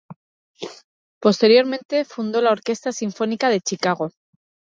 [1.21, 4.09] Posteriormente fundó la Orquesta Sinfónica de Chicago.